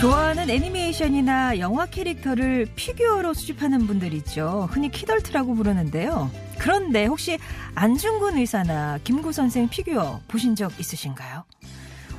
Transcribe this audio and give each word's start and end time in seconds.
좋아하는 0.00 0.48
애니메이션이나 0.48 1.58
영화 1.58 1.84
캐릭터를 1.84 2.66
피규어로 2.74 3.34
수집하는 3.34 3.86
분들 3.86 4.14
있죠. 4.14 4.66
흔히 4.70 4.90
키덜트라고 4.90 5.54
부르는데요. 5.54 6.30
그런데 6.58 7.04
혹시 7.04 7.38
안중근 7.74 8.38
의사나 8.38 8.98
김구 9.04 9.32
선생 9.32 9.68
피규어 9.68 10.22
보신 10.26 10.56
적 10.56 10.72
있으신가요? 10.80 11.44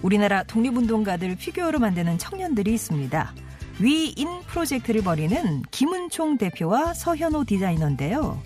우리나라 0.03 0.43
독립운동가들 0.43 1.35
피규어로 1.37 1.79
만드는 1.79 2.19
청년들이 2.19 2.71
있습니다. 2.71 3.33
위인 3.79 4.27
프로젝트를 4.45 5.01
벌이는 5.01 5.63
김은총 5.71 6.37
대표와 6.37 6.93
서현호 6.93 7.45
디자이너인데요. 7.45 8.39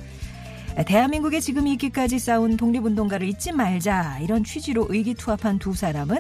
대한민국에 0.88 1.42
지금 1.42 1.68
있기까지 1.68 2.20
싸운 2.20 2.56
독립운동가를 2.56 3.28
잊지 3.28 3.52
말자 3.52 4.20
이런 4.20 4.46
취지로 4.46 4.86
의기투합한 4.88 5.60
두 5.60 5.74
사람은 5.74 6.20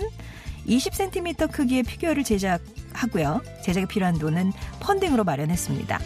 20cm 0.67 1.49
크기의 1.51 1.83
피규어를 1.83 2.25
제작 2.25 2.59
하고요. 2.95 3.41
제작에 3.63 3.85
필요한 3.85 4.17
돈은 4.17 4.51
펀딩으로 4.79 5.23
마련했습니다. 5.23 5.99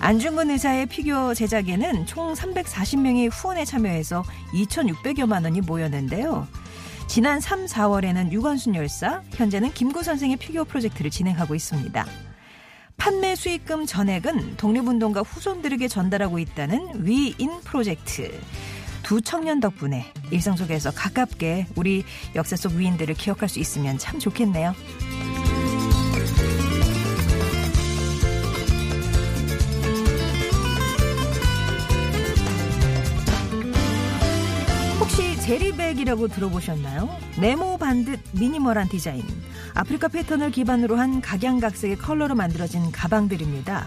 안중근 0.00 0.50
의사의 0.50 0.86
피규어 0.86 1.32
제작에는 1.32 2.06
총 2.06 2.34
340명의 2.34 3.30
후원에 3.32 3.64
참여해서 3.64 4.24
2,600여만 4.52 5.44
원이 5.44 5.60
모였는데요. 5.60 6.48
지난 7.06 7.40
3, 7.40 7.66
4월에는 7.66 8.32
유관순 8.32 8.74
열사, 8.74 9.22
현재는 9.30 9.72
김구 9.72 10.02
선생의 10.02 10.38
피규어 10.38 10.64
프로젝트를 10.64 11.10
진행하고 11.10 11.54
있습니다. 11.54 12.06
판매 12.96 13.34
수익금 13.34 13.86
전액은 13.86 14.56
독립운동가 14.56 15.20
후손들에게 15.20 15.86
전달하고 15.88 16.38
있다는 16.38 17.04
위인 17.04 17.60
프로젝트. 17.64 18.30
두 19.02 19.20
청년 19.20 19.60
덕분에 19.60 20.06
일상 20.30 20.56
속에서 20.56 20.90
가깝게 20.90 21.66
우리 21.76 22.04
역사 22.34 22.56
속 22.56 22.72
위인들을 22.72 23.14
기억할 23.14 23.48
수 23.48 23.58
있으면 23.58 23.98
참 23.98 24.18
좋겠네요. 24.18 24.74
혹시 35.52 35.58
제리백이라고 35.58 36.28
들어보셨나요? 36.28 37.10
네모 37.38 37.76
반듯 37.76 38.20
미니멀한 38.32 38.88
디자인. 38.88 39.22
아프리카 39.74 40.08
패턴을 40.08 40.50
기반으로 40.50 40.96
한 40.96 41.20
각양각색의 41.20 41.98
컬러로 41.98 42.34
만들어진 42.34 42.90
가방들입니다. 42.90 43.86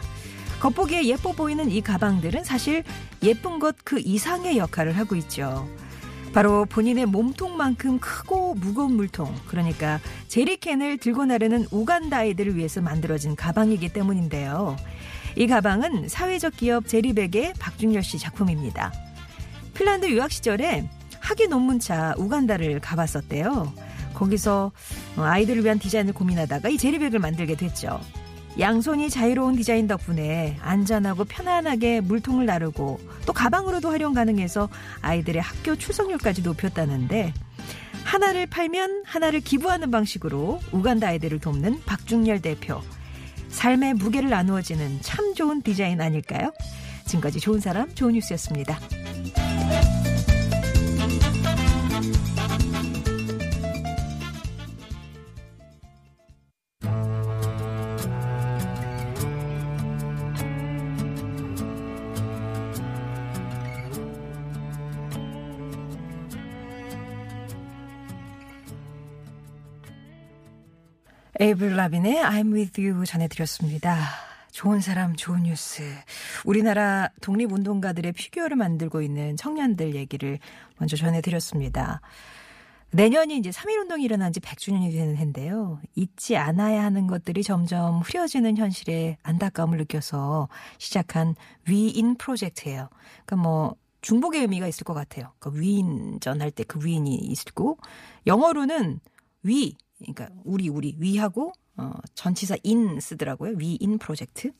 겉보기에 0.59 1.05
예뻐 1.05 1.31
보이는 1.31 1.69
이 1.69 1.81
가방들은 1.81 2.43
사실 2.43 2.83
예쁜 3.23 3.59
것 3.59 3.75
그 3.83 3.99
이상의 3.99 4.57
역할을 4.57 4.97
하고 4.97 5.15
있죠. 5.15 5.67
바로 6.33 6.65
본인의 6.65 7.07
몸통만큼 7.07 7.99
크고 7.99 8.55
무거운 8.55 8.95
물통, 8.95 9.33
그러니까 9.47 9.99
제리캔을 10.27 10.97
들고 10.97 11.25
나르는 11.25 11.67
우간다 11.71 12.17
아이들을 12.17 12.55
위해서 12.57 12.81
만들어진 12.81 13.35
가방이기 13.35 13.89
때문인데요. 13.89 14.75
이 15.35 15.47
가방은 15.47 16.09
사회적 16.09 16.57
기업 16.57 16.87
제리백의 16.87 17.53
박준열 17.59 18.03
씨 18.03 18.19
작품입니다. 18.19 18.91
핀란드 19.73 20.07
유학 20.09 20.31
시절에 20.31 20.87
학위 21.25 21.47
논문차 21.47 22.13
우간다를 22.17 22.79
가봤었대요. 22.79 23.73
거기서 24.13 24.71
아이들을 25.17 25.63
위한 25.63 25.79
디자인을 25.79 26.13
고민하다가 26.13 26.69
이 26.69 26.77
제리백을 26.77 27.17
만들게 27.17 27.55
됐죠. 27.55 27.99
양손이 28.59 29.09
자유로운 29.09 29.55
디자인 29.55 29.87
덕분에 29.87 30.57
안전하고 30.61 31.25
편안하게 31.25 32.01
물통을 32.01 32.45
나르고 32.45 32.99
또 33.25 33.33
가방으로도 33.33 33.89
활용 33.89 34.13
가능해서 34.13 34.69
아이들의 35.01 35.41
학교 35.41 35.75
출석률까지 35.75 36.43
높였다는데 36.43 37.33
하나를 38.03 38.45
팔면 38.45 39.03
하나를 39.07 39.41
기부하는 39.41 39.89
방식으로 39.89 40.61
우간다 40.71 41.07
아이들을 41.07 41.39
돕는 41.39 41.81
박중열 41.87 42.43
대표. 42.43 42.81
삶의 43.49 43.95
무게를 43.95 44.29
나누어지는 44.29 44.99
참 45.01 45.33
좋은 45.33 45.63
디자인 45.63 46.01
아닐까요? 46.01 46.53
지금까지 47.05 47.39
좋은 47.39 47.59
사람, 47.59 47.93
좋은 47.95 48.13
뉴스였습니다. 48.13 48.77
에이블 71.39 71.75
라빈의 71.75 72.23
I'm 72.23 72.53
with 72.53 72.79
you 72.81 73.05
전해드렸습니다. 73.05 73.97
좋은 74.51 74.79
사람, 74.79 75.15
좋은 75.17 75.43
뉴스. 75.43 75.83
우리나라 76.45 77.09
독립운동가들의 77.21 78.13
피규어를 78.13 78.55
만들고 78.55 79.01
있는 79.01 79.35
청년들 79.35 79.95
얘기를 79.95 80.39
먼저 80.77 80.95
전해드렸습니다. 80.95 81.99
내년이 82.91 83.37
이제 83.37 83.49
3.1운동이 83.49 84.03
일어난 84.03 84.31
지 84.31 84.39
100주년이 84.39 84.93
되는 84.93 85.17
해인데요. 85.17 85.81
잊지 85.95 86.37
않아야 86.37 86.83
하는 86.85 87.07
것들이 87.07 87.43
점점 87.43 87.99
흐려지는 87.99 88.55
현실에 88.55 89.17
안타까움을 89.23 89.77
느껴서 89.79 90.47
시작한 90.77 91.35
위인 91.67 92.15
프로젝트예요. 92.15 92.87
그러니까 93.25 93.35
뭐 93.35 93.75
중복의 94.01 94.39
의미가 94.41 94.67
있을 94.67 94.85
것 94.85 94.93
같아요. 94.93 95.33
그러니까 95.39 95.59
위인전 95.61 96.41
할 96.41 96.51
때 96.51 96.63
그 96.63 96.79
위인이 96.81 97.13
있고 97.15 97.77
영어로는 98.25 99.01
we 99.43 99.75
그러니까 99.99 100.29
우리 100.43 100.69
우리 100.69 100.95
we하고 100.97 101.53
어, 101.77 101.91
전치사 102.13 102.55
in 102.63 102.99
쓰더라고요. 102.99 103.55
위인 103.57 103.97
프로젝트. 103.97 104.51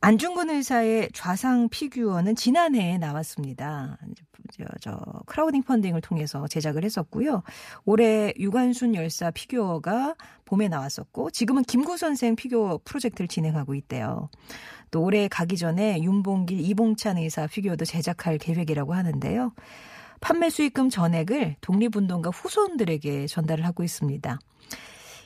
안중근 0.00 0.50
의사의 0.50 1.10
좌상 1.12 1.68
피규어는 1.68 2.36
지난해에 2.36 2.98
나왔습니다. 2.98 3.98
저, 4.52 4.64
저 4.80 5.00
크라우딩 5.26 5.64
펀딩을 5.64 6.00
통해서 6.02 6.46
제작을 6.46 6.84
했었고요. 6.84 7.42
올해 7.84 8.32
유관순 8.38 8.94
열사 8.94 9.32
피규어가 9.32 10.14
봄에 10.44 10.68
나왔었고 10.68 11.30
지금은 11.30 11.64
김구 11.64 11.96
선생 11.96 12.36
피규어 12.36 12.78
프로젝트를 12.84 13.26
진행하고 13.26 13.74
있대요. 13.74 14.30
또 14.92 15.02
올해 15.02 15.26
가기 15.26 15.56
전에 15.56 16.00
윤봉길, 16.00 16.60
이봉창 16.60 17.18
의사 17.18 17.46
피규어도 17.48 17.84
제작할 17.84 18.38
계획이라고 18.38 18.94
하는데요. 18.94 19.52
판매 20.20 20.50
수익금 20.50 20.90
전액을 20.90 21.56
독립운동가 21.60 22.30
후손들에게 22.30 23.26
전달을 23.26 23.64
하고 23.64 23.82
있습니다. 23.84 24.38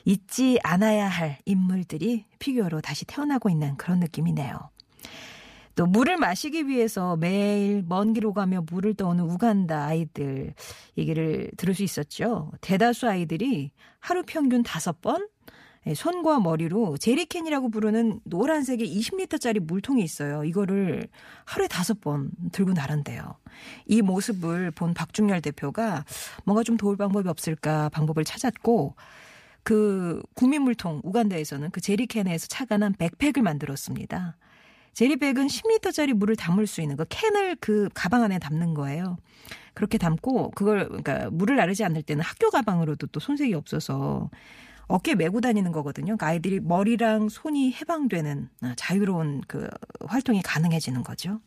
잊지 0.05 0.59
않아야 0.63 1.07
할 1.07 1.39
인물들이 1.45 2.25
피규어로 2.39 2.81
다시 2.81 3.05
태어나고 3.05 3.49
있는 3.49 3.75
그런 3.77 3.99
느낌이네요. 3.99 4.57
또 5.75 5.87
물을 5.87 6.17
마시기 6.17 6.67
위해서 6.67 7.15
매일 7.15 7.83
먼길 7.87 8.27
오가며 8.27 8.65
물을 8.69 8.93
떠오는 8.93 9.23
우간다 9.23 9.85
아이들 9.85 10.53
얘기를 10.97 11.49
들을 11.57 11.73
수 11.73 11.83
있었죠. 11.83 12.51
대다수 12.61 13.07
아이들이 13.07 13.71
하루 13.99 14.23
평균 14.25 14.61
다섯 14.61 15.01
번 15.01 15.21
예, 15.21 15.27
손과 15.93 16.39
머리로 16.39 16.97
jerrycan이라고 16.97 17.69
부르는 17.69 18.21
노란색의 18.23 18.87
20리터짜리 18.87 19.59
물통이 19.59 20.01
있어요. 20.01 20.43
이거를 20.45 21.07
하루에 21.45 21.67
다섯 21.67 21.99
번 21.99 22.29
들고 22.53 22.73
나른대요. 22.73 23.35
이 23.87 24.01
모습을 24.01 24.71
본 24.71 24.93
박중열 24.93 25.41
대표가 25.41 26.05
뭔가 26.45 26.63
좀 26.63 26.77
도울 26.77 26.95
방법이 26.95 27.27
없을까 27.27 27.89
방법을 27.89 28.23
찾았고 28.23 28.95
그 29.63 30.21
국민물통 30.35 31.01
우간다에서는 31.03 31.71
그 31.71 31.81
제리캔에서 31.81 32.47
착안한 32.47 32.93
백팩을 32.93 33.41
만들었습니다. 33.43 34.37
제리백은 34.93 35.47
10리터짜리 35.47 36.13
물을 36.13 36.35
담을 36.35 36.67
수 36.67 36.81
있는 36.81 36.95
그 36.95 37.05
캔을 37.09 37.57
그 37.59 37.89
가방 37.93 38.21
안에 38.23 38.39
담는 38.39 38.73
거예요. 38.73 39.17
그렇게 39.73 39.97
담고 39.97 40.51
그걸 40.51 40.87
그러니까 40.87 41.29
물을 41.31 41.55
나르지 41.55 41.83
않을 41.83 42.03
때는 42.03 42.23
학교 42.23 42.49
가방으로도 42.51 43.07
또 43.07 43.19
손색이 43.19 43.55
없어서 43.55 44.29
어깨 44.87 45.15
메고 45.15 45.41
다니는 45.41 45.71
거거든요. 45.71 46.17
그러니까 46.17 46.27
아이들이 46.27 46.59
머리랑 46.59 47.29
손이 47.29 47.73
해방되는 47.73 48.49
아, 48.61 48.73
자유로운 48.75 49.41
그 49.47 49.67
활동이 50.05 50.41
가능해지는 50.41 51.03
거죠. 51.03 51.39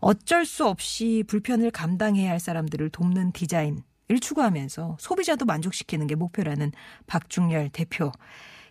어쩔 0.00 0.44
수 0.44 0.66
없이 0.66 1.24
불편을 1.26 1.70
감당해야 1.70 2.30
할 2.30 2.38
사람들을 2.38 2.90
돕는 2.90 3.32
디자인을 3.32 3.82
추구하면서 4.20 4.98
소비자도 5.00 5.46
만족시키는 5.46 6.06
게 6.06 6.14
목표라는 6.14 6.72
박중열 7.06 7.70
대표. 7.70 8.12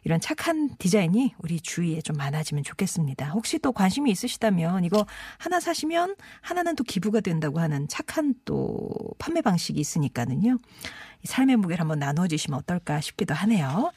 이런 0.04 0.20
착한 0.20 0.76
디자인이 0.78 1.36
우리 1.38 1.60
주위에 1.60 2.02
좀 2.02 2.18
많아지면 2.18 2.64
좋겠습니다. 2.64 3.30
혹시 3.30 3.60
또 3.60 3.72
관심이 3.72 4.12
있으시다면 4.12 4.84
이거 4.84 5.06
하나 5.38 5.60
사시면 5.60 6.16
하나는 6.42 6.76
또 6.76 6.84
기부가 6.84 7.22
된다고 7.22 7.60
하는 7.60 7.88
착한 7.88 8.36
또 8.46 8.90
판매 9.18 9.42
방식이 9.42 9.80
있으니까는요. 9.80 10.58
이 11.24 11.28
삶의 11.28 11.58
무게를 11.58 11.80
한번 11.80 12.00
나눠주시면 12.00 12.60
어떨까 12.60 13.00
싶기도 13.02 13.34
하네요. 13.34 13.92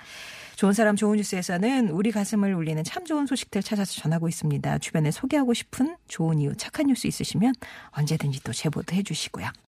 좋은 0.57 0.73
사람 0.73 0.97
좋은 0.97 1.19
뉴스에서는 1.19 1.91
우리 1.91 2.11
가슴을 2.13 2.55
울리는 2.55 2.83
참 2.83 3.05
좋은 3.05 3.27
소식들 3.27 3.63
찾아서 3.63 4.01
전하고 4.01 4.27
있습니다. 4.29 4.79
주변에 4.79 5.11
소개하고 5.11 5.53
싶은 5.53 5.97
좋은 6.09 6.41
이유, 6.41 6.55
착한 6.57 6.87
뉴스 6.87 7.07
있으시면 7.07 7.53
언제든지 7.91 8.43
또 8.43 8.53
제보도 8.53 8.97
해주시고요. 8.97 9.51